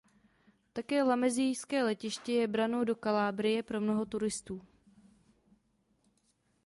Také 0.73 1.03
lamezijské 1.03 1.83
letiště 1.83 2.31
je 2.33 2.47
branou 2.47 2.83
do 2.83 2.95
Kalábrie 2.95 3.63
pro 3.63 3.81
mnoho 3.81 4.05
turistů. 4.05 4.61